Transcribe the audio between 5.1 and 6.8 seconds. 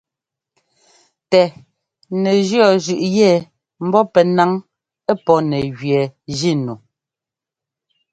pɔ́ nɛ gẅɛɛ jínu.